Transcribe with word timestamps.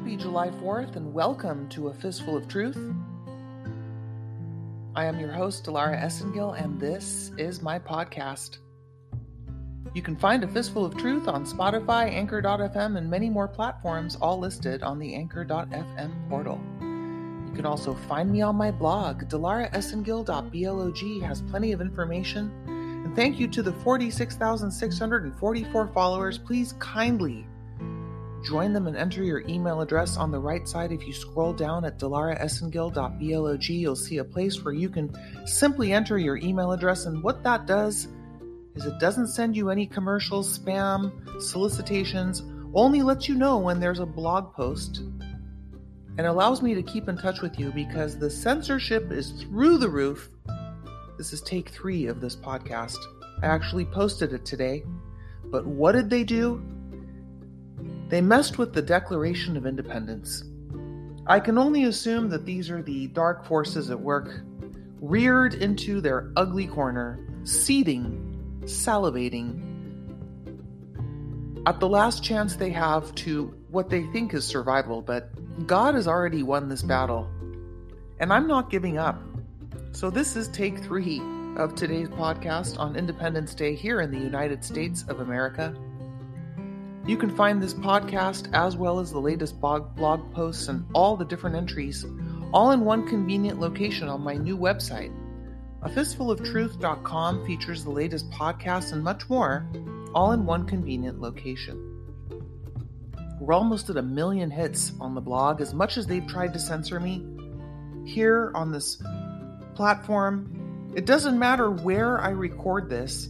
Happy 0.00 0.16
July 0.16 0.48
4th 0.48 0.96
and 0.96 1.12
welcome 1.12 1.68
to 1.68 1.88
A 1.88 1.94
Fistful 1.94 2.34
of 2.34 2.48
Truth. 2.48 2.78
I 4.96 5.04
am 5.04 5.20
your 5.20 5.30
host, 5.30 5.66
Dilara 5.66 6.02
Esengil, 6.02 6.58
and 6.58 6.80
this 6.80 7.32
is 7.36 7.60
my 7.60 7.78
podcast. 7.78 8.56
You 9.92 10.00
can 10.00 10.16
find 10.16 10.42
A 10.42 10.48
Fistful 10.48 10.86
of 10.86 10.96
Truth 10.96 11.28
on 11.28 11.44
Spotify, 11.44 12.10
Anchor.fm, 12.10 12.96
and 12.96 13.10
many 13.10 13.28
more 13.28 13.46
platforms, 13.46 14.16
all 14.22 14.38
listed 14.38 14.82
on 14.82 14.98
the 14.98 15.14
Anchor.fm 15.14 16.30
portal. 16.30 16.58
You 16.80 17.52
can 17.54 17.66
also 17.66 17.92
find 17.92 18.32
me 18.32 18.40
on 18.40 18.56
my 18.56 18.70
blog. 18.70 19.24
DilaraEsengil.blog 19.24 21.22
has 21.24 21.42
plenty 21.42 21.72
of 21.72 21.82
information. 21.82 22.50
And 23.04 23.14
thank 23.14 23.38
you 23.38 23.46
to 23.48 23.62
the 23.62 23.74
46,644 23.74 25.88
followers. 25.88 26.38
Please 26.38 26.72
kindly 26.78 27.46
join 28.44 28.72
them 28.72 28.86
and 28.86 28.96
enter 28.96 29.22
your 29.22 29.40
email 29.48 29.80
address 29.80 30.16
on 30.16 30.30
the 30.30 30.38
right 30.38 30.66
side. 30.68 30.92
If 30.92 31.06
you 31.06 31.12
scroll 31.12 31.52
down 31.52 31.84
at 31.84 31.98
dilaraesengil.blog, 31.98 33.62
you'll 33.68 33.96
see 33.96 34.18
a 34.18 34.24
place 34.24 34.62
where 34.62 34.74
you 34.74 34.88
can 34.88 35.14
simply 35.46 35.92
enter 35.92 36.18
your 36.18 36.36
email 36.36 36.72
address. 36.72 37.06
And 37.06 37.22
what 37.22 37.42
that 37.42 37.66
does 37.66 38.08
is 38.74 38.86
it 38.86 38.98
doesn't 38.98 39.28
send 39.28 39.56
you 39.56 39.70
any 39.70 39.86
commercials, 39.86 40.58
spam, 40.58 41.42
solicitations, 41.42 42.42
only 42.74 43.02
lets 43.02 43.28
you 43.28 43.34
know 43.34 43.58
when 43.58 43.80
there's 43.80 43.98
a 43.98 44.06
blog 44.06 44.54
post 44.54 45.02
and 46.18 46.26
allows 46.26 46.62
me 46.62 46.74
to 46.74 46.82
keep 46.82 47.08
in 47.08 47.16
touch 47.16 47.40
with 47.40 47.58
you 47.58 47.72
because 47.72 48.18
the 48.18 48.30
censorship 48.30 49.10
is 49.10 49.30
through 49.32 49.78
the 49.78 49.88
roof. 49.88 50.30
This 51.18 51.32
is 51.32 51.40
take 51.40 51.70
three 51.70 52.06
of 52.06 52.20
this 52.20 52.36
podcast. 52.36 52.98
I 53.42 53.46
actually 53.46 53.86
posted 53.86 54.32
it 54.32 54.44
today. 54.44 54.84
But 55.44 55.66
what 55.66 55.92
did 55.92 56.10
they 56.10 56.24
do? 56.24 56.62
They 58.10 58.20
messed 58.20 58.58
with 58.58 58.72
the 58.72 58.82
Declaration 58.82 59.56
of 59.56 59.66
Independence. 59.66 60.44
I 61.26 61.38
can 61.38 61.56
only 61.56 61.84
assume 61.84 62.28
that 62.30 62.44
these 62.44 62.68
are 62.68 62.82
the 62.82 63.06
dark 63.06 63.46
forces 63.46 63.88
at 63.90 64.00
work, 64.00 64.42
reared 65.00 65.54
into 65.54 66.00
their 66.00 66.32
ugly 66.36 66.66
corner, 66.66 67.24
seething, 67.44 68.60
salivating, 68.64 69.70
at 71.66 71.78
the 71.78 71.88
last 71.88 72.24
chance 72.24 72.56
they 72.56 72.70
have 72.70 73.14
to 73.14 73.54
what 73.68 73.90
they 73.90 74.04
think 74.06 74.34
is 74.34 74.44
survival, 74.44 75.02
but 75.02 75.30
God 75.66 75.94
has 75.94 76.08
already 76.08 76.42
won 76.42 76.68
this 76.68 76.82
battle. 76.82 77.30
And 78.18 78.32
I'm 78.32 78.46
not 78.46 78.70
giving 78.70 78.98
up. 78.98 79.22
So, 79.92 80.10
this 80.10 80.34
is 80.34 80.48
take 80.48 80.78
three 80.78 81.20
of 81.56 81.74
today's 81.74 82.08
podcast 82.08 82.78
on 82.78 82.96
Independence 82.96 83.54
Day 83.54 83.74
here 83.74 84.00
in 84.00 84.10
the 84.10 84.18
United 84.18 84.64
States 84.64 85.04
of 85.08 85.20
America. 85.20 85.74
You 87.06 87.16
can 87.16 87.34
find 87.34 87.62
this 87.62 87.74
podcast 87.74 88.52
as 88.52 88.76
well 88.76 89.00
as 89.00 89.10
the 89.10 89.20
latest 89.20 89.60
blog, 89.60 89.96
blog 89.96 90.32
posts 90.32 90.68
and 90.68 90.84
all 90.94 91.16
the 91.16 91.24
different 91.24 91.56
entries 91.56 92.04
all 92.52 92.72
in 92.72 92.84
one 92.84 93.06
convenient 93.06 93.60
location 93.60 94.08
on 94.08 94.22
my 94.22 94.34
new 94.34 94.56
website. 94.56 95.14
A 95.82 95.88
fistfuloftruth.com 95.88 97.46
features 97.46 97.84
the 97.84 97.90
latest 97.90 98.30
podcasts 98.30 98.92
and 98.92 99.02
much 99.02 99.28
more, 99.30 99.66
all 100.14 100.32
in 100.32 100.44
one 100.44 100.66
convenient 100.66 101.20
location. 101.20 101.86
We're 103.40 103.54
almost 103.54 103.88
at 103.88 103.96
a 103.96 104.02
million 104.02 104.50
hits 104.50 104.92
on 105.00 105.14
the 105.14 105.20
blog. 105.20 105.60
As 105.60 105.72
much 105.72 105.96
as 105.96 106.06
they've 106.06 106.26
tried 106.26 106.52
to 106.52 106.58
censor 106.58 107.00
me, 107.00 107.24
here 108.04 108.52
on 108.54 108.72
this 108.72 109.02
platform, 109.74 110.92
it 110.94 111.06
doesn't 111.06 111.38
matter 111.38 111.70
where 111.70 112.20
I 112.20 112.30
record 112.30 112.90
this, 112.90 113.28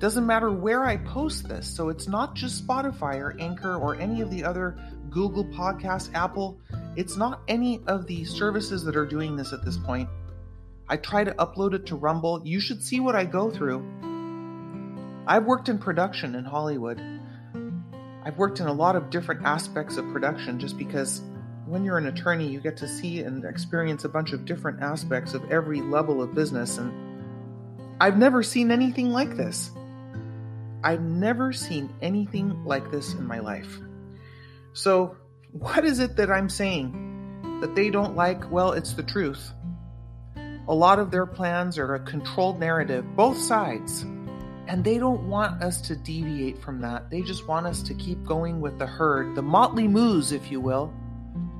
doesn't 0.00 0.26
matter 0.26 0.50
where 0.50 0.84
I 0.86 0.96
post 0.96 1.46
this. 1.46 1.68
So 1.68 1.90
it's 1.90 2.08
not 2.08 2.34
just 2.34 2.66
Spotify 2.66 3.20
or 3.20 3.36
Anchor 3.38 3.76
or 3.76 3.94
any 3.96 4.22
of 4.22 4.30
the 4.30 4.42
other 4.42 4.78
Google 5.10 5.44
Podcasts, 5.44 6.12
Apple. 6.14 6.58
It's 6.96 7.16
not 7.16 7.42
any 7.48 7.82
of 7.86 8.06
the 8.06 8.24
services 8.24 8.82
that 8.84 8.96
are 8.96 9.06
doing 9.06 9.36
this 9.36 9.52
at 9.52 9.62
this 9.62 9.76
point. 9.76 10.08
I 10.88 10.96
try 10.96 11.22
to 11.22 11.32
upload 11.34 11.74
it 11.74 11.86
to 11.86 11.96
Rumble. 11.96 12.40
You 12.44 12.60
should 12.60 12.82
see 12.82 12.98
what 12.98 13.14
I 13.14 13.24
go 13.24 13.50
through. 13.50 13.86
I've 15.26 15.44
worked 15.44 15.68
in 15.68 15.78
production 15.78 16.34
in 16.34 16.44
Hollywood. 16.44 17.00
I've 18.24 18.38
worked 18.38 18.58
in 18.58 18.66
a 18.66 18.72
lot 18.72 18.96
of 18.96 19.10
different 19.10 19.44
aspects 19.44 19.98
of 19.98 20.10
production 20.12 20.58
just 20.58 20.78
because 20.78 21.20
when 21.66 21.84
you're 21.84 21.98
an 21.98 22.06
attorney, 22.06 22.48
you 22.48 22.58
get 22.58 22.78
to 22.78 22.88
see 22.88 23.20
and 23.20 23.44
experience 23.44 24.04
a 24.04 24.08
bunch 24.08 24.32
of 24.32 24.46
different 24.46 24.82
aspects 24.82 25.34
of 25.34 25.50
every 25.50 25.82
level 25.82 26.22
of 26.22 26.34
business. 26.34 26.78
And 26.78 26.90
I've 28.00 28.16
never 28.16 28.42
seen 28.42 28.70
anything 28.70 29.10
like 29.10 29.36
this. 29.36 29.70
I've 30.82 31.02
never 31.02 31.52
seen 31.52 31.92
anything 32.00 32.64
like 32.64 32.90
this 32.90 33.14
in 33.14 33.26
my 33.26 33.40
life. 33.40 33.78
So, 34.72 35.16
what 35.52 35.84
is 35.84 35.98
it 35.98 36.16
that 36.16 36.30
I'm 36.30 36.48
saying 36.48 37.58
that 37.60 37.74
they 37.74 37.90
don't 37.90 38.16
like? 38.16 38.50
Well, 38.50 38.72
it's 38.72 38.94
the 38.94 39.02
truth. 39.02 39.52
A 40.68 40.74
lot 40.74 40.98
of 40.98 41.10
their 41.10 41.26
plans 41.26 41.78
are 41.78 41.94
a 41.94 42.00
controlled 42.00 42.60
narrative, 42.60 43.04
both 43.16 43.36
sides. 43.38 44.02
And 44.68 44.84
they 44.84 44.98
don't 44.98 45.28
want 45.28 45.64
us 45.64 45.80
to 45.82 45.96
deviate 45.96 46.62
from 46.62 46.80
that. 46.82 47.10
They 47.10 47.22
just 47.22 47.48
want 47.48 47.66
us 47.66 47.82
to 47.82 47.94
keep 47.94 48.24
going 48.24 48.60
with 48.60 48.78
the 48.78 48.86
herd, 48.86 49.34
the 49.34 49.42
motley 49.42 49.88
moose, 49.88 50.30
if 50.30 50.50
you 50.50 50.60
will. 50.60 50.94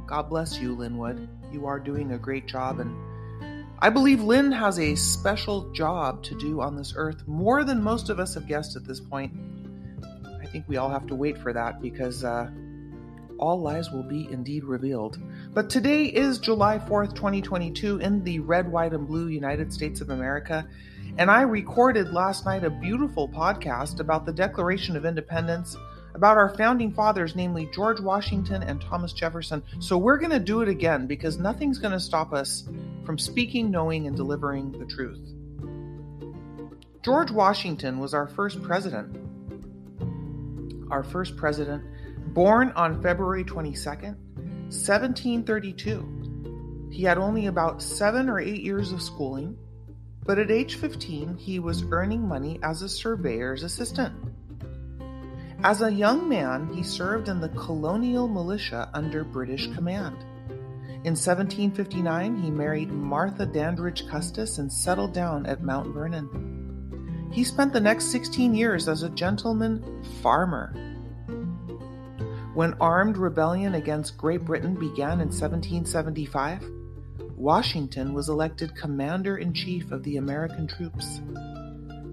God 0.07 0.29
bless 0.29 0.59
you, 0.59 0.77
Lin 0.77 0.97
Wood. 0.97 1.29
You 1.51 1.67
are 1.67 1.81
doing 1.81 2.13
a 2.13 2.19
great 2.19 2.47
job. 2.47 2.79
And 2.79 2.95
I 3.83 3.89
believe 3.89 4.23
Lin 4.23 4.53
has 4.53 4.79
a 4.79 4.95
special 4.95 5.73
job 5.73 6.23
to 6.25 6.35
do 6.39 6.61
on 6.61 6.77
this 6.77 6.93
earth, 6.97 7.27
more 7.27 7.65
than 7.65 7.83
most 7.83 8.11
of 8.11 8.21
us 8.21 8.35
have 8.35 8.47
guessed 8.47 8.77
at 8.77 8.85
this 8.85 9.01
point. 9.01 9.33
I 10.39 10.45
think 10.45 10.67
we 10.69 10.77
all 10.77 10.91
have 10.91 11.07
to 11.07 11.15
wait 11.15 11.39
for 11.39 11.55
that 11.55 11.81
because 11.81 12.23
uh, 12.23 12.51
all 13.39 13.59
lies 13.59 13.91
will 13.91 14.03
be 14.03 14.29
indeed 14.31 14.65
revealed. 14.65 15.19
But 15.55 15.71
today 15.71 16.05
is 16.05 16.39
July 16.39 16.79
4th, 16.79 17.15
2022, 17.15 18.01
in 18.01 18.23
the 18.23 18.41
red, 18.41 18.71
white, 18.71 18.93
and 18.93 19.07
blue 19.07 19.29
United 19.29 19.73
States 19.73 20.03
of 20.03 20.11
America. 20.11 20.69
And 21.17 21.31
I 21.31 21.41
recorded 21.41 22.13
last 22.13 22.45
night 22.45 22.65
a 22.65 22.71
beautiful 22.71 23.31
podcast 23.31 23.99
about 23.99 24.27
the 24.27 24.33
Declaration 24.33 24.95
of 24.95 25.07
Independence, 25.07 25.75
about 26.15 26.37
our 26.37 26.55
founding 26.55 26.93
fathers, 26.93 27.35
namely 27.35 27.67
George 27.73 28.01
Washington 28.01 28.63
and 28.63 28.79
Thomas 28.79 29.15
Jefferson. 29.15 29.63
So 29.79 29.97
we're 29.97 30.19
going 30.19 30.33
to 30.33 30.39
do 30.39 30.61
it 30.61 30.69
again 30.69 31.07
because 31.07 31.39
nothing's 31.39 31.79
going 31.79 31.93
to 31.93 32.01
stop 32.01 32.35
us 32.35 32.69
from 33.11 33.19
speaking, 33.19 33.73
knowing, 33.73 34.07
and 34.07 34.15
delivering 34.15 34.71
the 34.71 34.87
truth. 34.87 35.19
George 37.03 37.33
Washington 37.33 37.99
was 37.99 38.15
our 38.15 38.29
first 38.29 38.63
president. 38.63 39.17
Our 40.93 41.03
first 41.03 41.37
president, 41.37 41.83
born 42.33 42.71
on 42.77 43.03
February 43.03 43.43
22nd, 43.43 44.15
1732. 44.71 46.91
He 46.93 47.03
had 47.03 47.19
only 47.19 47.47
about 47.47 47.83
seven 47.83 48.29
or 48.29 48.39
eight 48.39 48.63
years 48.63 48.93
of 48.93 49.03
schooling 49.03 49.59
but 50.25 50.39
at 50.39 50.53
age 50.53 50.77
15, 50.77 51.37
he 51.37 51.59
was 51.59 51.83
earning 51.91 52.29
money 52.29 52.61
as 52.63 52.83
a 52.83 52.89
surveyor's 52.89 53.65
assistant. 53.65 54.15
As 55.65 55.83
a 55.83 55.93
young 55.93 56.29
man, 56.29 56.73
he 56.73 56.85
served 56.85 57.29
in 57.29 57.41
the 57.41 57.49
colonial 57.49 58.29
militia 58.29 58.89
under 58.95 59.25
British 59.25 59.67
command. 59.75 60.25
In 61.03 61.13
1759, 61.17 62.43
he 62.43 62.51
married 62.51 62.93
Martha 62.93 63.47
Dandridge 63.47 64.07
Custis 64.07 64.59
and 64.59 64.71
settled 64.71 65.15
down 65.15 65.47
at 65.47 65.63
Mount 65.63 65.95
Vernon. 65.95 67.31
He 67.33 67.43
spent 67.43 67.73
the 67.73 67.81
next 67.81 68.13
16 68.13 68.55
years 68.55 68.87
as 68.87 69.03
a 69.03 69.09
gentleman 69.09 70.05
farmer. 70.21 70.75
When 72.53 72.75
armed 72.83 73.17
rebellion 73.17 73.77
against 73.77 74.19
Great 74.19 74.45
Britain 74.45 74.75
began 74.75 75.23
in 75.23 75.29
1775, 75.29 76.65
Washington 77.35 78.13
was 78.13 78.29
elected 78.29 78.77
Commander 78.77 79.39
in 79.39 79.55
Chief 79.55 79.93
of 79.93 80.03
the 80.03 80.19
American 80.19 80.67
troops. 80.67 81.23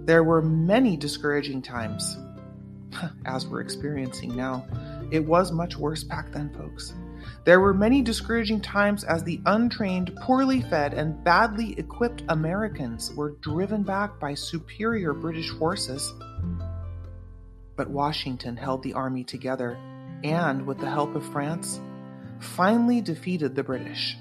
There 0.05 0.23
were 0.23 0.41
many 0.41 0.95
discouraging 0.95 1.61
times, 1.61 2.17
as 3.25 3.45
we're 3.47 3.59
experiencing 3.59 4.33
now. 4.33 4.65
It 5.11 5.25
was 5.25 5.51
much 5.51 5.75
worse 5.75 6.05
back 6.05 6.31
then, 6.31 6.53
folks. 6.53 6.93
There 7.45 7.59
were 7.59 7.73
many 7.73 8.01
discouraging 8.01 8.61
times 8.61 9.03
as 9.03 9.23
the 9.23 9.41
untrained, 9.45 10.15
poorly 10.21 10.61
fed, 10.61 10.93
and 10.93 11.23
badly 11.23 11.77
equipped 11.79 12.23
Americans 12.29 13.13
were 13.15 13.35
driven 13.41 13.83
back 13.83 14.19
by 14.19 14.33
superior 14.33 15.13
British 15.13 15.49
forces. 15.51 16.13
But 17.75 17.89
Washington 17.89 18.57
held 18.57 18.83
the 18.83 18.93
army 18.93 19.23
together 19.23 19.77
and, 20.23 20.65
with 20.65 20.79
the 20.79 20.89
help 20.89 21.15
of 21.15 21.25
France, 21.31 21.79
finally 22.39 23.01
defeated 23.01 23.55
the 23.55 23.63
British. 23.63 24.17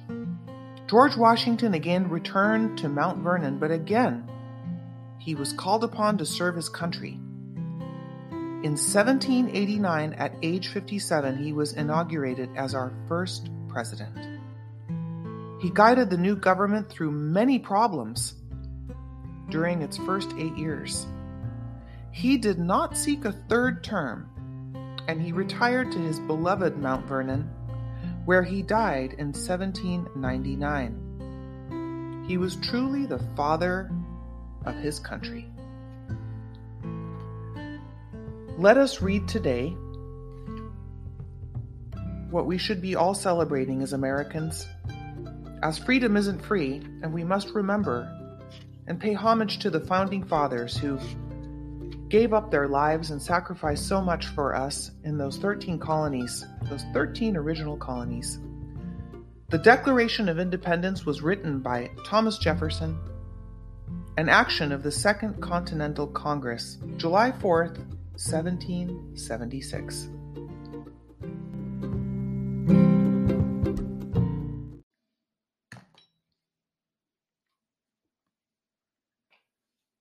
George 0.86 1.16
Washington 1.16 1.74
again 1.74 2.08
returned 2.08 2.78
to 2.78 2.88
Mount 2.88 3.18
Vernon, 3.18 3.58
but 3.58 3.70
again 3.70 4.28
he 5.18 5.34
was 5.34 5.52
called 5.52 5.82
upon 5.82 6.18
to 6.18 6.24
serve 6.24 6.54
his 6.54 6.68
country. 6.68 7.18
In 8.66 8.72
1789, 8.72 10.14
at 10.14 10.34
age 10.42 10.66
57, 10.68 11.38
he 11.38 11.52
was 11.52 11.74
inaugurated 11.74 12.50
as 12.56 12.74
our 12.74 12.92
first 13.06 13.48
president. 13.68 14.40
He 15.62 15.70
guided 15.72 16.10
the 16.10 16.18
new 16.18 16.34
government 16.34 16.90
through 16.90 17.12
many 17.12 17.60
problems 17.60 18.34
during 19.50 19.82
its 19.82 19.98
first 19.98 20.32
eight 20.36 20.56
years. 20.56 21.06
He 22.10 22.38
did 22.38 22.58
not 22.58 22.96
seek 22.96 23.24
a 23.24 23.38
third 23.48 23.84
term, 23.84 24.28
and 25.06 25.22
he 25.22 25.30
retired 25.30 25.92
to 25.92 26.00
his 26.00 26.18
beloved 26.18 26.76
Mount 26.76 27.06
Vernon 27.06 27.48
where 28.24 28.42
he 28.42 28.62
died 28.62 29.12
in 29.12 29.28
1799. 29.28 32.24
He 32.26 32.36
was 32.36 32.56
truly 32.56 33.06
the 33.06 33.22
father 33.36 33.92
of 34.64 34.74
his 34.74 34.98
country. 34.98 35.52
Let 38.58 38.78
us 38.78 39.02
read 39.02 39.28
today 39.28 39.76
what 42.30 42.46
we 42.46 42.56
should 42.56 42.80
be 42.80 42.96
all 42.96 43.12
celebrating 43.12 43.82
as 43.82 43.92
Americans. 43.92 44.66
As 45.62 45.76
freedom 45.76 46.16
isn't 46.16 46.40
free, 46.40 46.80
and 47.02 47.12
we 47.12 47.22
must 47.22 47.50
remember 47.50 48.10
and 48.86 48.98
pay 48.98 49.12
homage 49.12 49.58
to 49.58 49.68
the 49.68 49.80
founding 49.80 50.24
fathers 50.24 50.74
who 50.74 50.98
gave 52.08 52.32
up 52.32 52.50
their 52.50 52.66
lives 52.66 53.10
and 53.10 53.20
sacrificed 53.20 53.86
so 53.86 54.00
much 54.00 54.28
for 54.28 54.54
us 54.54 54.90
in 55.04 55.18
those 55.18 55.36
13 55.36 55.78
colonies, 55.78 56.46
those 56.70 56.84
13 56.94 57.36
original 57.36 57.76
colonies. 57.76 58.38
The 59.50 59.58
Declaration 59.58 60.30
of 60.30 60.38
Independence 60.38 61.04
was 61.04 61.20
written 61.20 61.60
by 61.60 61.90
Thomas 62.06 62.38
Jefferson, 62.38 62.98
an 64.16 64.30
action 64.30 64.72
of 64.72 64.82
the 64.82 64.90
Second 64.90 65.42
Continental 65.42 66.06
Congress, 66.06 66.78
July 66.96 67.32
4th, 67.32 67.95
1776. 68.18 70.08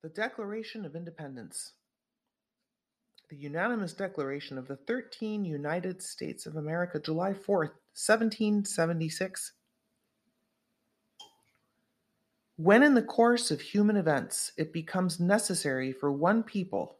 The 0.02 0.10
Declaration 0.10 0.86
of 0.86 0.96
Independence. 0.96 1.74
The 3.30 3.36
unanimous 3.36 3.92
declaration 3.92 4.58
of 4.58 4.70
the 4.70 4.78
13 4.78 5.44
United 5.44 6.02
States 6.02 6.46
of 6.46 6.56
America, 6.56 7.02
July 7.02 7.34
4th, 7.34 7.76
1776. 7.98 9.52
When 12.56 12.82
in 12.82 12.94
the 12.94 13.02
course 13.02 13.52
of 13.52 13.60
human 13.60 13.98
events 13.98 14.54
it 14.56 14.72
becomes 14.72 15.20
necessary 15.20 15.92
for 15.92 16.14
one 16.14 16.44
people 16.44 17.00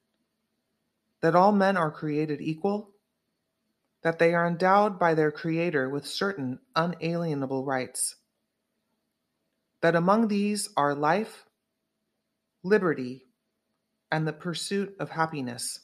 that 1.21 1.35
all 1.35 1.51
men 1.51 1.77
are 1.77 1.91
created 1.91 2.41
equal, 2.41 2.91
that 4.03 4.19
they 4.19 4.33
are 4.33 4.47
endowed 4.47 4.97
by 4.97 5.13
their 5.13 5.31
Creator 5.31 5.89
with 5.89 6.05
certain 6.05 6.59
unalienable 6.75 7.63
rights, 7.63 8.15
that 9.81 9.95
among 9.95 10.27
these 10.27 10.69
are 10.75 10.95
life, 10.95 11.45
liberty, 12.63 13.25
and 14.11 14.27
the 14.27 14.33
pursuit 14.33 14.95
of 14.99 15.11
happiness. 15.11 15.81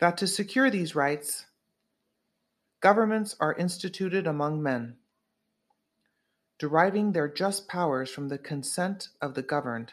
That 0.00 0.16
to 0.18 0.26
secure 0.26 0.70
these 0.70 0.94
rights, 0.94 1.46
governments 2.80 3.36
are 3.40 3.54
instituted 3.54 4.26
among 4.26 4.62
men, 4.62 4.96
deriving 6.58 7.12
their 7.12 7.28
just 7.28 7.68
powers 7.68 8.10
from 8.10 8.28
the 8.28 8.38
consent 8.38 9.08
of 9.22 9.34
the 9.34 9.42
governed. 9.42 9.92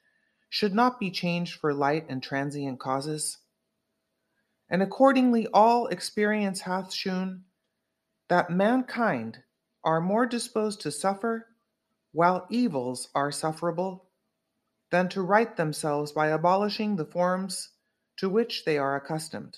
should 0.51 0.75
not 0.75 0.99
be 0.99 1.09
changed 1.09 1.57
for 1.57 1.73
light 1.73 2.05
and 2.09 2.21
transient 2.21 2.77
causes. 2.77 3.37
And 4.69 4.83
accordingly, 4.83 5.47
all 5.53 5.87
experience 5.87 6.59
hath 6.59 6.93
shewn 6.93 7.45
that 8.27 8.49
mankind 8.49 9.39
are 9.81 10.01
more 10.01 10.25
disposed 10.25 10.81
to 10.81 10.91
suffer 10.91 11.47
while 12.11 12.45
evils 12.49 13.07
are 13.15 13.31
sufferable, 13.31 14.09
than 14.89 15.07
to 15.07 15.21
right 15.21 15.55
themselves 15.55 16.11
by 16.11 16.27
abolishing 16.27 16.97
the 16.97 17.05
forms 17.05 17.69
to 18.17 18.29
which 18.29 18.65
they 18.65 18.77
are 18.77 18.97
accustomed. 18.97 19.57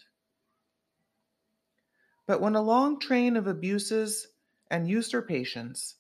But 2.28 2.40
when 2.40 2.54
a 2.54 2.62
long 2.62 3.00
train 3.00 3.36
of 3.36 3.48
abuses 3.48 4.28
and 4.70 4.88
usurpations, 4.88 5.96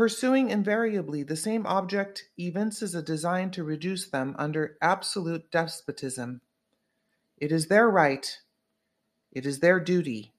pursuing 0.00 0.48
invariably 0.48 1.22
the 1.22 1.36
same 1.36 1.66
object, 1.66 2.30
evinces 2.38 2.94
a 2.94 3.02
design 3.02 3.50
to 3.50 3.62
reduce 3.62 4.08
them 4.08 4.34
under 4.38 4.78
absolute 4.80 5.50
despotism, 5.50 6.40
it 7.36 7.52
is 7.52 7.66
their 7.66 7.86
right, 7.86 8.38
it 9.30 9.44
is 9.44 9.58
their 9.58 9.78
duty, 9.78 10.32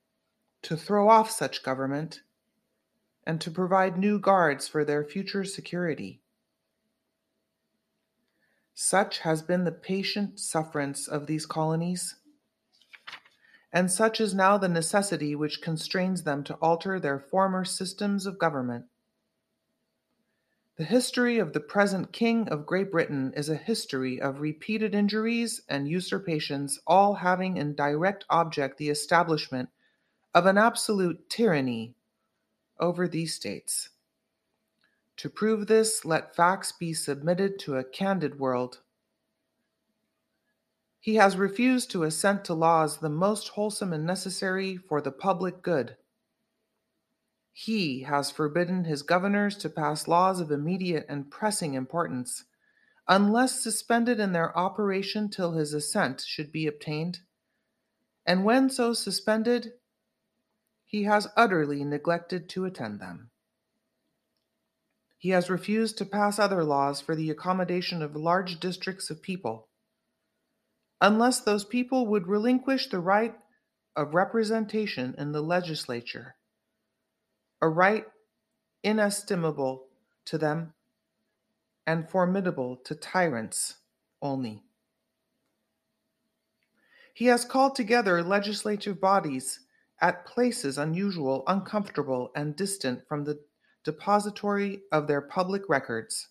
to 0.63 0.75
throw 0.75 1.07
off 1.07 1.29
such 1.29 1.61
government 1.61 2.21
and 3.23 3.39
to 3.39 3.51
provide 3.51 3.99
new 3.99 4.17
guards 4.17 4.67
for 4.67 4.83
their 4.83 5.03
future 5.03 5.43
security. 5.43 6.23
Such 8.73 9.19
has 9.19 9.43
been 9.43 9.63
the 9.63 9.71
patient 9.71 10.39
sufferance 10.39 11.07
of 11.07 11.27
these 11.27 11.45
colonies, 11.45 12.15
and 13.71 13.91
such 13.91 14.19
is 14.19 14.33
now 14.33 14.57
the 14.57 14.67
necessity 14.67 15.35
which 15.35 15.61
constrains 15.61 16.23
them 16.23 16.43
to 16.45 16.55
alter 16.55 16.99
their 16.99 17.19
former 17.19 17.63
systems 17.63 18.25
of 18.25 18.39
government. 18.39 18.85
The 20.81 20.87
history 20.87 21.37
of 21.37 21.53
the 21.53 21.59
present 21.59 22.11
King 22.11 22.49
of 22.49 22.65
Great 22.65 22.91
Britain 22.91 23.33
is 23.37 23.49
a 23.49 23.55
history 23.55 24.19
of 24.19 24.41
repeated 24.41 24.95
injuries 24.95 25.61
and 25.69 25.87
usurpations, 25.87 26.79
all 26.87 27.13
having 27.13 27.57
in 27.57 27.75
direct 27.75 28.25
object 28.31 28.79
the 28.79 28.89
establishment 28.89 29.69
of 30.33 30.47
an 30.47 30.57
absolute 30.57 31.29
tyranny 31.29 31.93
over 32.79 33.07
these 33.07 33.35
states. 33.35 33.89
To 35.17 35.29
prove 35.29 35.67
this, 35.67 36.03
let 36.03 36.35
facts 36.35 36.71
be 36.71 36.93
submitted 36.93 37.59
to 37.59 37.77
a 37.77 37.83
candid 37.83 38.39
world. 38.39 38.79
He 40.99 41.13
has 41.13 41.37
refused 41.37 41.91
to 41.91 42.05
assent 42.05 42.43
to 42.45 42.55
laws 42.55 42.97
the 42.97 43.07
most 43.07 43.49
wholesome 43.49 43.93
and 43.93 44.03
necessary 44.03 44.77
for 44.77 44.99
the 44.99 45.11
public 45.11 45.61
good. 45.61 45.95
He 47.53 48.03
has 48.03 48.31
forbidden 48.31 48.85
his 48.85 49.03
governors 49.03 49.57
to 49.57 49.69
pass 49.69 50.07
laws 50.07 50.39
of 50.39 50.51
immediate 50.51 51.05
and 51.09 51.29
pressing 51.29 51.73
importance, 51.73 52.45
unless 53.07 53.61
suspended 53.61 54.19
in 54.19 54.31
their 54.31 54.57
operation 54.57 55.29
till 55.29 55.53
his 55.53 55.73
assent 55.73 56.21
should 56.21 56.51
be 56.51 56.65
obtained. 56.65 57.19
And 58.25 58.45
when 58.45 58.69
so 58.69 58.93
suspended, 58.93 59.73
he 60.85 61.03
has 61.03 61.27
utterly 61.35 61.83
neglected 61.83 62.47
to 62.49 62.65
attend 62.65 62.99
them. 62.99 63.31
He 65.17 65.29
has 65.29 65.49
refused 65.49 65.97
to 65.99 66.05
pass 66.05 66.39
other 66.39 66.63
laws 66.63 66.99
for 66.99 67.15
the 67.15 67.29
accommodation 67.29 68.01
of 68.01 68.15
large 68.15 68.59
districts 68.59 69.09
of 69.09 69.21
people, 69.21 69.67
unless 70.99 71.39
those 71.39 71.63
people 71.63 72.07
would 72.07 72.27
relinquish 72.27 72.87
the 72.87 72.99
right 72.99 73.35
of 73.95 74.15
representation 74.15 75.13
in 75.17 75.31
the 75.31 75.41
legislature, 75.41 76.35
a 77.61 77.69
right 77.69 78.05
inestimable 78.83 79.87
to 80.25 80.37
them 80.37 80.73
and 81.85 82.09
formidable 82.09 82.77
to 82.77 82.95
tyrants 82.95 83.75
only. 84.21 84.63
He 87.13 87.25
has 87.25 87.45
called 87.45 87.75
together 87.75 88.23
legislative 88.23 88.99
bodies 88.99 89.59
at 89.99 90.25
places 90.25 90.77
unusual, 90.77 91.43
uncomfortable, 91.45 92.31
and 92.35 92.55
distant 92.55 93.07
from 93.07 93.23
the 93.23 93.39
depository 93.83 94.81
of 94.91 95.07
their 95.07 95.21
public 95.21 95.69
records, 95.69 96.29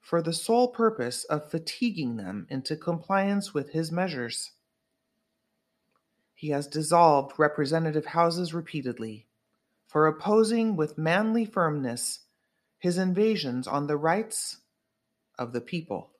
for 0.00 0.22
the 0.22 0.32
sole 0.32 0.68
purpose 0.68 1.24
of 1.24 1.50
fatiguing 1.50 2.16
them 2.16 2.46
into 2.48 2.76
compliance 2.76 3.52
with 3.52 3.70
his 3.70 3.92
measures. 3.92 4.52
He 6.34 6.50
has 6.50 6.66
dissolved 6.66 7.38
representative 7.38 8.06
houses 8.06 8.54
repeatedly 8.54 9.26
for 9.94 10.08
opposing 10.08 10.74
with 10.74 10.98
manly 10.98 11.44
firmness 11.44 12.24
his 12.80 12.98
invasions 12.98 13.68
on 13.68 13.86
the 13.86 13.96
rights 13.96 14.56
of 15.38 15.52
the 15.52 15.60
people. 15.60 16.10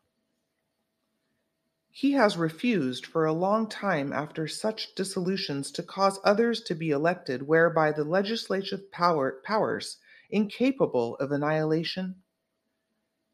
He 1.91 2.13
has 2.13 2.37
refused 2.37 3.05
for 3.05 3.25
a 3.25 3.33
long 3.33 3.69
time 3.69 4.13
after 4.13 4.47
such 4.47 4.95
dissolutions 4.95 5.73
to 5.73 5.83
cause 5.83 6.21
others 6.23 6.61
to 6.63 6.77
be 6.77 6.91
elected, 6.91 7.49
whereby 7.49 7.91
the 7.91 8.05
legislative 8.05 8.93
power, 8.93 9.41
powers, 9.45 9.97
incapable 10.31 11.17
of 11.17 11.33
annihilation, 11.33 12.15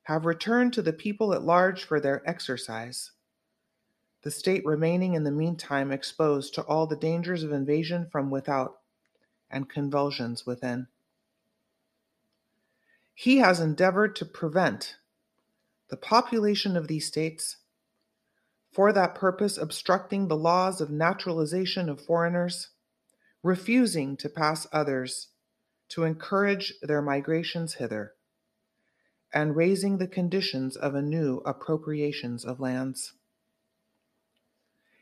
have 0.05 0.25
returned 0.25 0.73
to 0.73 0.81
the 0.81 0.95
people 0.95 1.35
at 1.35 1.43
large 1.43 1.85
for 1.85 2.01
their 2.01 2.27
exercise, 2.27 3.11
the 4.23 4.31
state 4.31 4.65
remaining 4.65 5.13
in 5.13 5.25
the 5.25 5.31
meantime 5.31 5.93
exposed 5.93 6.55
to 6.55 6.63
all 6.63 6.87
the 6.87 6.97
dangers 6.97 7.43
of 7.43 7.53
invasion 7.53 8.09
from 8.11 8.31
without 8.31 8.80
and 9.51 9.69
convulsions 9.69 10.47
within. 10.47 10.87
He 13.15 13.39
has 13.39 13.61
endeavored 13.61 14.17
to 14.17 14.25
prevent 14.25 14.97
the 15.91 15.97
population 15.97 16.77
of 16.77 16.89
these 16.89 17.07
states, 17.07 17.57
for 18.73 18.93
that 18.93 19.15
purpose 19.15 19.59
obstructing 19.59 20.29
the 20.29 20.37
laws 20.37 20.81
of 20.81 20.91
naturalization 20.91 21.89
of 21.89 22.01
foreigners, 22.01 22.69
refusing 23.43 24.17
to 24.17 24.29
pass 24.29 24.67
others 24.73 25.29
to 25.89 26.05
encourage 26.05 26.75
their 26.81 27.03
migrations 27.03 27.75
hither, 27.75 28.15
and 29.35 29.57
raising 29.57 29.99
the 29.99 30.07
conditions 30.07 30.77
of 30.77 30.95
anew 30.95 31.43
appropriations 31.45 32.45
of 32.45 32.61
lands. 32.61 33.15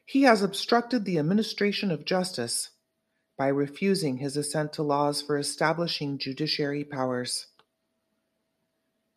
He 0.06 0.22
has 0.22 0.42
obstructed 0.42 1.04
the 1.04 1.18
administration 1.18 1.90
of 1.90 2.06
justice 2.06 2.70
by 3.38 3.46
refusing 3.46 4.16
his 4.18 4.36
assent 4.36 4.72
to 4.72 4.82
laws 4.82 5.22
for 5.22 5.38
establishing 5.38 6.18
judiciary 6.18 6.82
powers. 6.82 7.46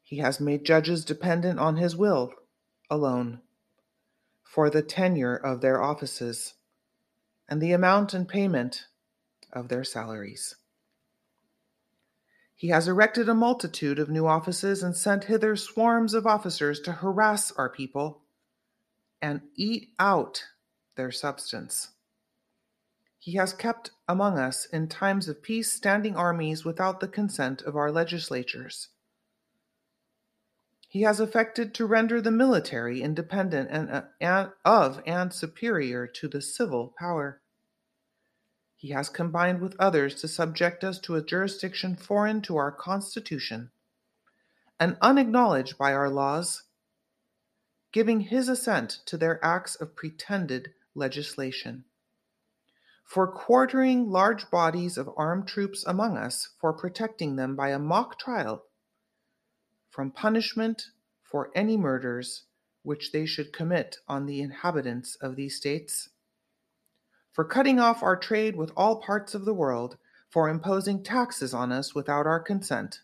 He 0.03 0.19
has 0.19 0.39
made 0.39 0.63
judges 0.63 1.03
dependent 1.03 1.59
on 1.59 1.77
his 1.77 1.95
will 1.95 2.31
alone 2.89 3.41
for 4.43 4.69
the 4.69 4.83
tenure 4.83 5.35
of 5.35 5.61
their 5.61 5.81
offices 5.81 6.53
and 7.49 7.59
the 7.59 7.71
amount 7.71 8.13
and 8.13 8.27
payment 8.27 8.85
of 9.51 9.69
their 9.69 9.83
salaries. 9.83 10.55
He 12.53 12.67
has 12.67 12.87
erected 12.87 13.27
a 13.27 13.33
multitude 13.33 13.97
of 13.97 14.09
new 14.09 14.27
offices 14.27 14.83
and 14.83 14.95
sent 14.95 15.23
hither 15.23 15.55
swarms 15.55 16.13
of 16.13 16.27
officers 16.27 16.79
to 16.81 16.91
harass 16.91 17.51
our 17.53 17.69
people 17.69 18.21
and 19.19 19.41
eat 19.55 19.93
out 19.97 20.43
their 20.95 21.11
substance. 21.11 21.89
He 23.21 23.33
has 23.33 23.53
kept 23.53 23.91
among 24.07 24.39
us 24.39 24.65
in 24.65 24.87
times 24.87 25.27
of 25.27 25.43
peace 25.43 25.71
standing 25.71 26.15
armies 26.15 26.65
without 26.65 27.01
the 27.01 27.07
consent 27.07 27.61
of 27.61 27.75
our 27.75 27.91
legislatures. 27.91 28.87
He 30.87 31.03
has 31.03 31.19
affected 31.19 31.75
to 31.75 31.85
render 31.85 32.19
the 32.19 32.31
military 32.31 33.03
independent 33.03 33.69
and, 33.69 33.91
uh, 33.91 34.01
and, 34.19 34.49
of 34.65 35.03
and 35.05 35.31
superior 35.31 36.07
to 36.07 36.27
the 36.27 36.41
civil 36.41 36.95
power. 36.97 37.43
He 38.75 38.89
has 38.89 39.07
combined 39.07 39.61
with 39.61 39.75
others 39.77 40.15
to 40.21 40.27
subject 40.27 40.83
us 40.83 40.97
to 41.01 41.13
a 41.15 41.23
jurisdiction 41.23 41.95
foreign 41.95 42.41
to 42.41 42.57
our 42.57 42.71
Constitution 42.71 43.69
and 44.79 44.97
unacknowledged 44.99 45.77
by 45.77 45.93
our 45.93 46.09
laws, 46.09 46.63
giving 47.91 48.21
his 48.21 48.49
assent 48.49 48.89
to 49.05 49.15
their 49.15 49.39
acts 49.45 49.75
of 49.75 49.95
pretended 49.95 50.73
legislation 50.95 51.85
for 53.11 53.27
quartering 53.27 54.09
large 54.09 54.49
bodies 54.49 54.97
of 54.97 55.09
armed 55.17 55.45
troops 55.45 55.83
among 55.85 56.15
us, 56.15 56.47
for 56.61 56.71
protecting 56.71 57.35
them 57.35 57.57
by 57.57 57.67
a 57.67 57.77
mock 57.77 58.17
trial 58.17 58.63
from 59.89 60.09
punishment 60.09 60.83
for 61.21 61.51
any 61.53 61.75
murders 61.75 62.45
which 62.83 63.11
they 63.11 63.25
should 63.25 63.51
commit 63.51 63.97
on 64.07 64.25
the 64.25 64.39
inhabitants 64.39 65.15
of 65.15 65.35
these 65.35 65.57
states, 65.57 66.07
for 67.33 67.43
cutting 67.43 67.81
off 67.81 68.01
our 68.01 68.15
trade 68.15 68.55
with 68.55 68.71
all 68.77 69.01
parts 69.01 69.35
of 69.35 69.43
the 69.43 69.53
world, 69.53 69.97
for 70.29 70.47
imposing 70.47 71.03
taxes 71.03 71.53
on 71.53 71.69
us 71.69 71.93
without 71.93 72.25
our 72.25 72.39
consent, 72.39 73.01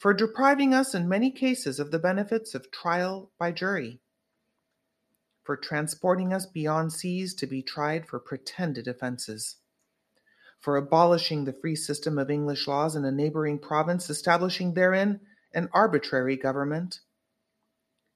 for 0.00 0.12
depriving 0.12 0.74
us 0.74 0.96
in 0.96 1.08
many 1.08 1.30
cases 1.30 1.78
of 1.78 1.92
the 1.92 2.00
benefits 2.00 2.56
of 2.56 2.72
trial 2.72 3.30
by 3.38 3.52
jury 3.52 4.00
for 5.46 5.56
transporting 5.56 6.32
us 6.32 6.44
beyond 6.44 6.92
seas 6.92 7.32
to 7.32 7.46
be 7.46 7.62
tried 7.62 8.06
for 8.06 8.18
pretended 8.18 8.88
offenses, 8.88 9.56
for 10.60 10.76
abolishing 10.76 11.44
the 11.44 11.52
free 11.52 11.76
system 11.76 12.18
of 12.18 12.30
English 12.30 12.66
laws 12.66 12.96
in 12.96 13.04
a 13.04 13.12
neighboring 13.12 13.58
province, 13.58 14.10
establishing 14.10 14.74
therein 14.74 15.20
an 15.54 15.68
arbitrary 15.72 16.36
government, 16.36 17.00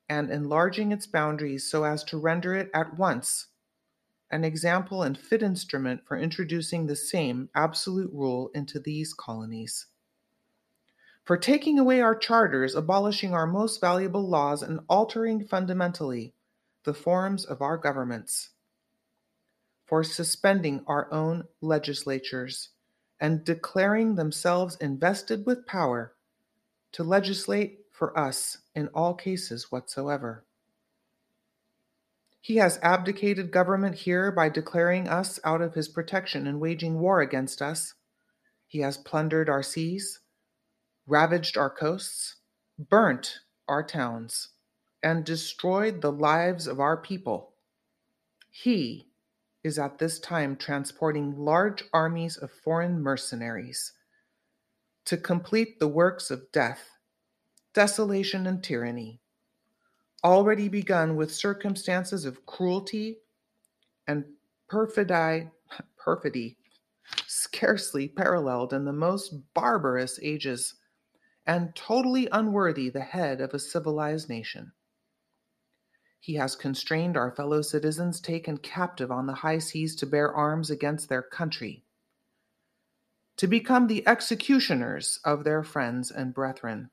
and 0.08 0.28
enlarging 0.28 0.90
its 0.90 1.06
boundaries 1.06 1.64
so 1.64 1.84
as 1.84 2.02
to 2.02 2.18
render 2.18 2.54
it 2.56 2.68
at 2.74 2.98
once 2.98 3.46
an 4.30 4.44
example 4.44 5.02
and 5.02 5.18
fit 5.18 5.42
instrument 5.42 6.00
for 6.06 6.16
introducing 6.16 6.86
the 6.86 6.96
same 6.96 7.48
absolute 7.54 8.12
rule 8.12 8.50
into 8.54 8.78
these 8.78 9.12
colonies. 9.12 9.86
For 11.24 11.36
taking 11.36 11.78
away 11.78 12.00
our 12.00 12.14
charters, 12.14 12.74
abolishing 12.74 13.34
our 13.34 13.46
most 13.46 13.80
valuable 13.80 14.26
laws, 14.28 14.62
and 14.62 14.80
altering 14.88 15.46
fundamentally 15.46 16.34
the 16.84 16.94
forms 16.94 17.44
of 17.44 17.60
our 17.60 17.76
governments, 17.76 18.50
for 19.84 20.02
suspending 20.02 20.82
our 20.86 21.12
own 21.12 21.44
legislatures 21.60 22.70
and 23.20 23.44
declaring 23.44 24.14
themselves 24.14 24.76
invested 24.76 25.44
with 25.44 25.66
power 25.66 26.14
to 26.92 27.04
legislate 27.04 27.80
for 27.90 28.18
us 28.18 28.58
in 28.74 28.88
all 28.88 29.14
cases 29.14 29.70
whatsoever. 29.70 30.44
He 32.40 32.56
has 32.56 32.78
abdicated 32.82 33.50
government 33.50 33.96
here 33.96 34.32
by 34.32 34.48
declaring 34.48 35.06
us 35.06 35.38
out 35.44 35.60
of 35.60 35.74
his 35.74 35.88
protection 35.88 36.46
and 36.46 36.58
waging 36.58 36.98
war 36.98 37.20
against 37.20 37.60
us. 37.60 37.94
He 38.66 38.78
has 38.80 38.96
plundered 38.96 39.50
our 39.50 39.62
seas, 39.62 40.20
ravaged 41.06 41.58
our 41.58 41.68
coasts, 41.68 42.36
burnt 42.78 43.40
our 43.68 43.82
towns 43.82 44.48
and 45.02 45.24
destroyed 45.24 46.00
the 46.00 46.12
lives 46.12 46.66
of 46.66 46.80
our 46.80 46.96
people. 46.96 47.52
He 48.50 49.06
is 49.62 49.78
at 49.78 49.98
this 49.98 50.18
time 50.18 50.56
transporting 50.56 51.36
large 51.36 51.84
armies 51.92 52.36
of 52.36 52.50
foreign 52.50 53.02
mercenaries 53.02 53.92
to 55.04 55.16
complete 55.16 55.78
the 55.78 55.88
works 55.88 56.30
of 56.30 56.50
death, 56.52 56.90
desolation, 57.74 58.46
and 58.46 58.62
tyranny, 58.62 59.20
already 60.24 60.68
begun 60.68 61.16
with 61.16 61.34
circumstances 61.34 62.24
of 62.24 62.44
cruelty 62.46 63.18
and 64.06 64.24
perfidy, 64.68 65.48
perfidy 65.96 66.56
scarcely 67.26 68.08
paralleled 68.08 68.72
in 68.72 68.84
the 68.84 68.92
most 68.92 69.34
barbarous 69.54 70.18
ages 70.22 70.74
and 71.46 71.74
totally 71.74 72.28
unworthy 72.32 72.88
the 72.90 73.00
head 73.00 73.40
of 73.40 73.54
a 73.54 73.58
civilized 73.58 74.28
nation. 74.28 74.72
He 76.20 76.34
has 76.34 76.54
constrained 76.54 77.16
our 77.16 77.30
fellow 77.30 77.62
citizens 77.62 78.20
taken 78.20 78.58
captive 78.58 79.10
on 79.10 79.26
the 79.26 79.36
high 79.36 79.58
seas 79.58 79.96
to 79.96 80.06
bear 80.06 80.32
arms 80.32 80.70
against 80.70 81.08
their 81.08 81.22
country, 81.22 81.82
to 83.38 83.46
become 83.46 83.86
the 83.86 84.06
executioners 84.06 85.18
of 85.24 85.44
their 85.44 85.62
friends 85.62 86.10
and 86.10 86.34
brethren, 86.34 86.90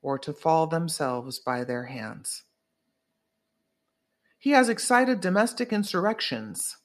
or 0.00 0.18
to 0.18 0.32
fall 0.32 0.66
themselves 0.66 1.38
by 1.38 1.64
their 1.64 1.84
hands. 1.84 2.44
He 4.38 4.52
has 4.52 4.70
excited 4.70 5.20
domestic 5.20 5.70
insurrections 5.70 6.78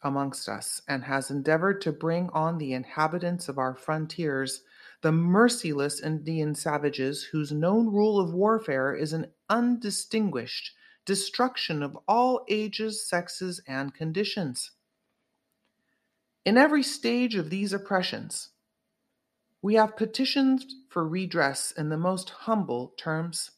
amongst 0.00 0.48
us 0.48 0.80
and 0.86 1.04
has 1.04 1.28
endeavored 1.28 1.80
to 1.82 1.90
bring 1.90 2.30
on 2.30 2.58
the 2.58 2.72
inhabitants 2.72 3.48
of 3.48 3.58
our 3.58 3.74
frontiers 3.74 4.62
the 5.02 5.12
merciless 5.12 6.00
Indian 6.00 6.54
savages 6.54 7.24
whose 7.24 7.52
known 7.52 7.86
rule 7.86 8.20
of 8.20 8.34
warfare 8.34 8.94
is 8.94 9.12
an 9.12 9.26
undistinguished 9.48 10.72
destruction 11.06 11.82
of 11.82 11.96
all 12.06 12.44
ages, 12.48 13.08
sexes, 13.08 13.62
and 13.66 13.94
conditions. 13.94 14.72
In 16.44 16.56
every 16.56 16.82
stage 16.82 17.34
of 17.34 17.50
these 17.50 17.72
oppressions, 17.72 18.50
we 19.62 19.74
have 19.74 19.96
petitioned 19.96 20.64
for 20.88 21.06
redress 21.06 21.72
in 21.72 21.88
the 21.88 21.96
most 21.96 22.30
humble 22.30 22.94
terms. 22.98 23.50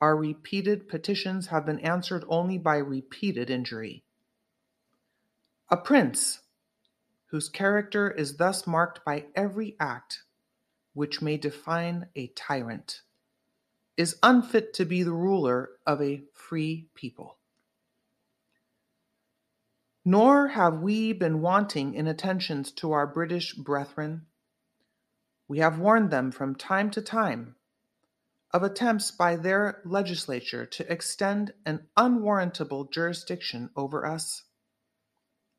Our 0.00 0.16
repeated 0.16 0.88
petitions 0.88 1.46
have 1.48 1.64
been 1.64 1.80
answered 1.80 2.24
only 2.28 2.58
by 2.58 2.76
repeated 2.76 3.50
injury. 3.50 4.04
A 5.70 5.76
prince 5.76 6.41
whose 7.32 7.48
character 7.48 8.10
is 8.10 8.36
thus 8.36 8.66
marked 8.66 9.02
by 9.06 9.24
every 9.34 9.74
act 9.80 10.22
which 10.92 11.22
may 11.22 11.38
define 11.38 12.06
a 12.14 12.26
tyrant, 12.28 13.00
is 13.96 14.18
unfit 14.22 14.74
to 14.74 14.84
be 14.84 15.02
the 15.02 15.12
ruler 15.12 15.70
of 15.86 16.02
a 16.02 16.22
free 16.34 16.86
people. 16.94 17.38
Nor 20.04 20.48
have 20.48 20.80
we 20.80 21.14
been 21.14 21.40
wanting 21.40 21.94
in 21.94 22.06
attentions 22.06 22.70
to 22.72 22.92
our 22.92 23.06
British 23.06 23.54
brethren. 23.54 24.26
We 25.48 25.60
have 25.60 25.78
warned 25.78 26.10
them 26.10 26.32
from 26.32 26.54
time 26.54 26.90
to 26.90 27.00
time 27.00 27.56
of 28.52 28.62
attempts 28.62 29.10
by 29.10 29.36
their 29.36 29.80
legislature 29.86 30.66
to 30.66 30.92
extend 30.92 31.54
an 31.64 31.86
unwarrantable 31.96 32.90
jurisdiction 32.92 33.70
over 33.74 34.04
us. 34.04 34.42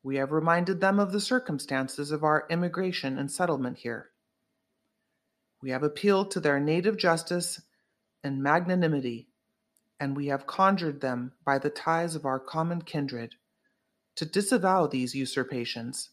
We 0.03 0.17
have 0.17 0.33
reminded 0.33 0.81
them 0.81 1.00
of 1.00 1.13
the 1.13 1.22
circumstances 1.22 2.12
of 2.12 2.25
our 2.25 2.45
immigration 2.50 3.17
and 3.17 3.31
settlement 3.31 3.77
here. 3.79 4.10
We 5.62 5.69
have 5.69 5.81
appealed 5.81 6.29
to 6.31 6.41
their 6.41 6.60
native 6.60 6.98
justice 6.98 7.62
and 8.22 8.43
magnanimity, 8.43 9.29
and 10.01 10.15
we 10.15 10.27
have 10.27 10.45
conjured 10.45 11.00
them 11.00 11.31
by 11.45 11.57
the 11.57 11.69
ties 11.69 12.15
of 12.15 12.25
our 12.25 12.39
common 12.39 12.81
kindred 12.81 13.36
to 14.15 14.25
disavow 14.25 14.88
these 14.88 15.15
usurpations, 15.15 16.10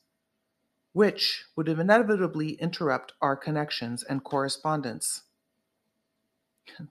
which 0.93 1.47
would 1.57 1.69
inevitably 1.69 2.53
interrupt 2.53 3.13
our 3.21 3.37
connections 3.37 4.05
and 4.05 4.23
correspondence. 4.23 5.23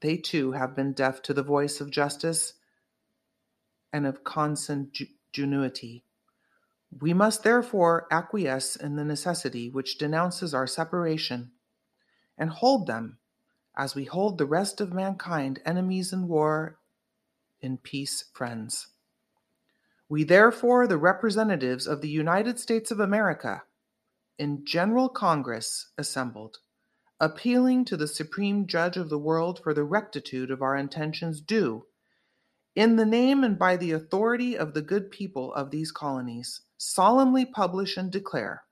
They 0.01 0.17
too 0.17 0.51
have 0.51 0.75
been 0.75 0.91
deaf 0.91 1.21
to 1.23 1.33
the 1.33 1.43
voice 1.43 1.79
of 1.79 1.89
justice 1.89 2.55
and 3.93 4.05
of 4.05 4.25
consanguinity. 4.25 6.03
We 6.97 7.13
must 7.13 7.43
therefore 7.43 8.07
acquiesce 8.11 8.75
in 8.75 8.95
the 8.95 9.05
necessity 9.05 9.69
which 9.69 9.97
denounces 9.97 10.53
our 10.53 10.67
separation 10.67 11.51
and 12.37 12.49
hold 12.49 12.87
them, 12.87 13.19
as 13.77 13.95
we 13.95 14.05
hold 14.05 14.37
the 14.37 14.45
rest 14.45 14.81
of 14.81 14.93
mankind 14.93 15.61
enemies 15.65 16.11
in 16.11 16.27
war, 16.27 16.77
in 17.61 17.77
peace 17.77 18.25
friends. 18.33 18.87
We 20.09 20.23
therefore, 20.23 20.87
the 20.87 20.97
representatives 20.97 21.85
of 21.85 22.01
the 22.01 22.09
United 22.09 22.59
States 22.59 22.89
of 22.89 22.99
America, 22.99 23.63
in 24.37 24.65
General 24.65 25.09
Congress 25.09 25.89
assembled, 25.97 26.59
appealing 27.19 27.85
to 27.85 27.97
the 27.97 28.07
Supreme 28.07 28.65
Judge 28.65 28.97
of 28.97 29.09
the 29.09 29.19
world 29.19 29.61
for 29.61 29.73
the 29.73 29.83
rectitude 29.83 30.49
of 30.49 30.61
our 30.61 30.75
intentions, 30.75 31.41
do, 31.41 31.85
in 32.75 32.95
the 32.95 33.05
name 33.05 33.43
and 33.43 33.59
by 33.59 33.77
the 33.77 33.91
authority 33.91 34.57
of 34.57 34.73
the 34.73 34.81
good 34.81 35.11
people 35.11 35.53
of 35.53 35.69
these 35.69 35.91
colonies, 35.91 36.61
solemnly 36.79 37.45
publish 37.45 37.97
and 37.97 38.09
declare 38.09 38.63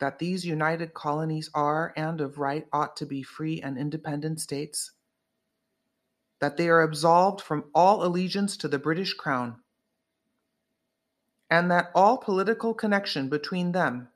that 0.00 0.18
these 0.18 0.44
united 0.44 0.92
colonies 0.92 1.48
are 1.54 1.92
and 1.96 2.20
of 2.20 2.36
right 2.38 2.66
ought 2.72 2.96
to 2.96 3.06
be 3.06 3.22
free 3.22 3.60
and 3.62 3.78
independent 3.78 4.40
states, 4.40 4.90
that 6.40 6.56
they 6.56 6.68
are 6.68 6.82
absolved 6.82 7.40
from 7.40 7.64
all 7.74 8.04
allegiance 8.04 8.56
to 8.56 8.68
the 8.68 8.78
British 8.78 9.14
Crown 9.14 9.56
and 11.48 11.70
that 11.70 11.90
all 11.94 12.18
political 12.18 12.74
connection 12.74 13.28
between 13.28 13.72
them 13.72 14.08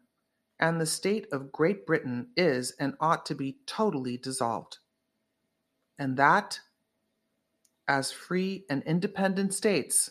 and 0.58 0.80
the 0.80 0.86
state 0.86 1.26
of 1.32 1.52
Great 1.52 1.86
Britain 1.86 2.28
is 2.36 2.72
and 2.78 2.94
ought 3.00 3.24
to 3.26 3.34
be 3.34 3.56
totally 3.66 4.16
dissolved, 4.16 4.78
and 5.98 6.16
that, 6.16 6.60
as 7.86 8.12
free 8.12 8.64
and 8.68 8.82
independent 8.82 9.54
states, 9.54 10.10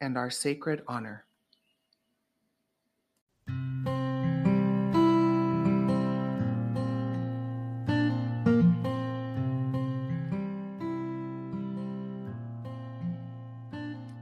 and 0.00 0.16
our 0.16 0.30
sacred 0.30 0.82
honor. 0.88 1.24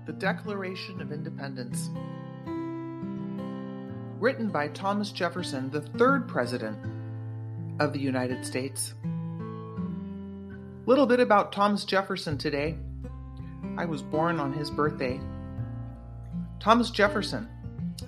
The 0.07 0.15
Declaration 0.15 1.01
of 1.01 1.13
Independence 1.13 1.91
written 4.21 4.49
by 4.49 4.69
Thomas 4.69 5.13
Jefferson, 5.13 5.71
the 5.71 5.81
third 5.81 6.27
president 6.27 6.77
of 7.81 7.93
the 7.93 8.01
United 8.01 8.45
States. 8.45 8.95
Little 10.87 11.07
bit 11.07 11.21
about 11.21 11.53
Thomas 11.53 11.85
Jefferson 11.85 12.37
today. 12.37 12.77
I 13.77 13.85
was 13.85 14.03
born 14.03 14.41
on 14.41 14.53
his 14.53 14.71
birthday. 14.71 15.21
Thomas 16.61 16.91
Jefferson 16.91 17.49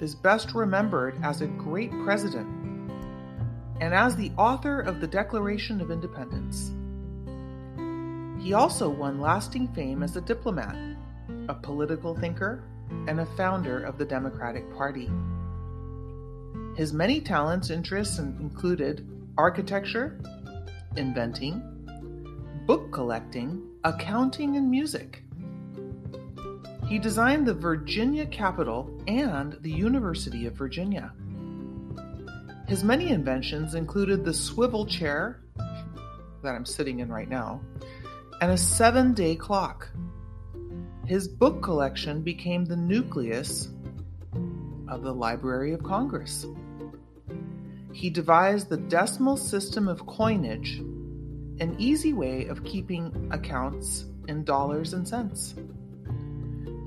is 0.01 0.15
best 0.15 0.55
remembered 0.55 1.15
as 1.23 1.41
a 1.41 1.47
great 1.47 1.93
president 2.05 2.49
and 3.81 3.95
as 3.95 4.17
the 4.17 4.33
author 4.37 4.81
of 4.81 5.01
the 5.01 5.07
Declaration 5.07 5.81
of 5.81 5.91
Independence. 5.91 6.73
He 8.43 8.53
also 8.53 8.89
won 8.89 9.21
lasting 9.21 9.69
fame 9.69 10.03
as 10.03 10.17
a 10.17 10.21
diplomat, 10.21 10.77
a 11.49 11.55
political 11.55 12.15
thinker, 12.17 12.65
and 13.07 13.21
a 13.21 13.27
founder 13.37 13.83
of 13.83 13.99
the 13.99 14.05
Democratic 14.05 14.75
Party. 14.75 15.09
His 16.77 16.93
many 16.93 17.21
talents 17.21 17.71
interests 17.71 18.19
included 18.19 19.07
architecture, 19.39 20.21
inventing, 20.97 21.63
book 22.67 22.91
collecting, 22.93 23.63
accounting, 23.85 24.57
and 24.57 24.69
music. 24.69 25.23
He 26.91 26.99
designed 26.99 27.47
the 27.47 27.55
Virginia 27.55 28.27
Capitol 28.27 28.91
and 29.07 29.57
the 29.61 29.71
University 29.71 30.47
of 30.47 30.55
Virginia. 30.55 31.13
His 32.67 32.83
many 32.83 33.11
inventions 33.11 33.77
included 33.77 34.25
the 34.25 34.35
swivel 34.35 34.85
chair 34.85 35.41
that 36.43 36.57
I'm 36.57 36.67
sitting 36.67 36.99
in 36.99 37.09
right 37.09 37.29
now 37.29 37.61
and 38.41 38.51
a 38.51 38.57
seven 38.57 39.15
day 39.15 39.37
clock. 39.37 39.89
His 41.07 41.29
book 41.29 41.63
collection 41.63 42.23
became 42.23 42.65
the 42.65 42.77
nucleus 42.77 43.69
of 44.89 45.03
the 45.03 45.15
Library 45.15 45.73
of 45.73 45.85
Congress. 45.85 46.45
He 47.93 48.11
devised 48.11 48.69
the 48.69 48.77
decimal 48.77 49.37
system 49.37 49.87
of 49.87 50.07
coinage, 50.07 50.79
an 51.61 51.77
easy 51.79 52.13
way 52.13 52.47
of 52.47 52.65
keeping 52.65 53.29
accounts 53.31 54.07
in 54.27 54.43
dollars 54.43 54.93
and 54.93 55.07
cents. 55.07 55.55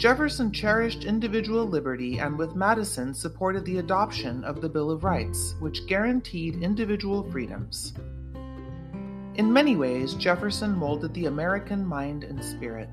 Jefferson 0.03 0.51
cherished 0.51 1.05
individual 1.05 1.65
liberty 1.65 2.19
and, 2.19 2.37
with 2.37 2.57
Madison, 2.57 3.13
supported 3.13 3.63
the 3.63 3.77
adoption 3.77 4.43
of 4.43 4.59
the 4.59 4.67
Bill 4.67 4.91
of 4.91 5.05
Rights, 5.05 5.55
which 5.61 5.87
guaranteed 5.87 6.61
individual 6.61 7.23
freedoms. 7.31 7.93
In 9.35 9.53
many 9.53 9.77
ways, 9.77 10.13
Jefferson 10.15 10.75
molded 10.75 11.13
the 11.13 11.27
American 11.27 11.85
mind 11.85 12.25
and 12.25 12.43
spirit. 12.43 12.89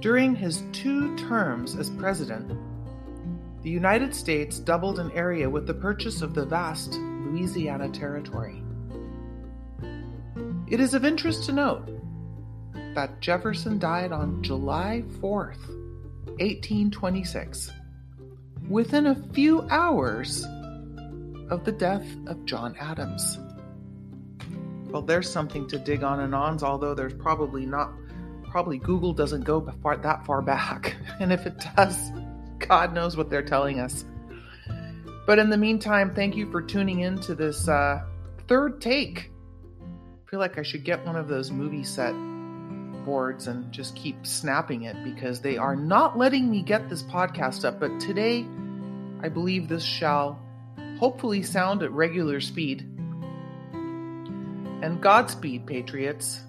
During 0.00 0.34
his 0.34 0.62
two 0.72 1.14
terms 1.18 1.76
as 1.76 1.90
president, 1.90 2.58
the 3.62 3.68
United 3.68 4.14
States 4.14 4.58
doubled 4.58 4.98
in 4.98 5.12
area 5.12 5.50
with 5.50 5.66
the 5.66 5.74
purchase 5.74 6.22
of 6.22 6.32
the 6.32 6.46
vast 6.46 6.94
Louisiana 6.94 7.90
Territory. 7.90 8.62
It 10.68 10.80
is 10.80 10.94
of 10.94 11.04
interest 11.04 11.44
to 11.44 11.52
note 11.52 11.95
that 12.96 13.20
Jefferson 13.20 13.78
died 13.78 14.10
on 14.10 14.42
July 14.42 15.04
4th, 15.20 15.68
1826, 16.38 17.70
within 18.70 19.06
a 19.08 19.14
few 19.34 19.60
hours 19.68 20.46
of 21.50 21.62
the 21.64 21.72
death 21.72 22.06
of 22.26 22.42
John 22.46 22.74
Adams. 22.80 23.38
Well, 24.86 25.02
there's 25.02 25.30
something 25.30 25.68
to 25.68 25.78
dig 25.78 26.02
on 26.04 26.20
and 26.20 26.34
on, 26.34 26.62
although 26.62 26.94
there's 26.94 27.12
probably 27.12 27.66
not, 27.66 27.92
probably 28.44 28.78
Google 28.78 29.12
doesn't 29.12 29.44
go 29.44 29.60
that 29.60 30.24
far 30.24 30.40
back. 30.40 30.96
And 31.20 31.34
if 31.34 31.44
it 31.44 31.62
does, 31.76 32.10
God 32.58 32.94
knows 32.94 33.14
what 33.14 33.28
they're 33.28 33.42
telling 33.42 33.78
us. 33.78 34.06
But 35.26 35.38
in 35.38 35.50
the 35.50 35.58
meantime, 35.58 36.14
thank 36.14 36.34
you 36.34 36.50
for 36.50 36.62
tuning 36.62 37.00
in 37.00 37.18
to 37.20 37.34
this 37.34 37.68
uh, 37.68 38.00
third 38.48 38.80
take. 38.80 39.32
I 39.82 40.30
feel 40.30 40.40
like 40.40 40.56
I 40.56 40.62
should 40.62 40.84
get 40.84 41.04
one 41.04 41.16
of 41.16 41.28
those 41.28 41.50
movie 41.50 41.84
set 41.84 42.14
boards 43.06 43.46
and 43.46 43.72
just 43.72 43.96
keep 43.96 44.26
snapping 44.26 44.82
it 44.82 45.02
because 45.02 45.40
they 45.40 45.56
are 45.56 45.74
not 45.74 46.18
letting 46.18 46.50
me 46.50 46.60
get 46.60 46.90
this 46.90 47.02
podcast 47.04 47.64
up. 47.64 47.80
But 47.80 47.98
today, 48.00 48.46
I 49.22 49.30
believe 49.30 49.68
this 49.68 49.82
shall 49.82 50.38
hopefully 50.98 51.42
sound 51.42 51.82
at 51.82 51.90
regular 51.92 52.40
speed. 52.40 52.82
And 54.82 55.00
Godspeed, 55.00 55.66
Patriots. 55.66 56.42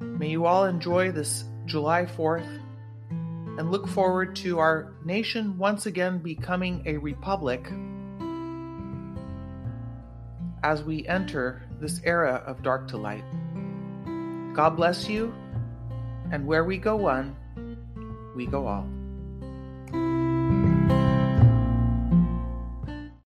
May 0.00 0.28
you 0.28 0.44
all 0.44 0.66
enjoy 0.66 1.12
this 1.12 1.44
July 1.64 2.04
4th 2.04 2.60
and 3.58 3.70
look 3.70 3.88
forward 3.88 4.36
to 4.36 4.58
our 4.58 4.92
nation 5.04 5.56
once 5.56 5.86
again 5.86 6.18
becoming 6.18 6.82
a 6.84 6.98
republic 6.98 7.66
as 10.62 10.82
we 10.82 11.06
enter 11.06 11.62
this 11.80 12.00
era 12.04 12.42
of 12.46 12.62
dark 12.62 12.88
to 12.88 12.96
light. 12.96 13.24
God 14.54 14.70
bless 14.70 15.08
you, 15.08 15.32
and 16.32 16.46
where 16.46 16.64
we 16.64 16.78
go 16.78 16.96
one, 16.96 17.36
we 18.34 18.46
go 18.46 18.66
all. 18.66 18.95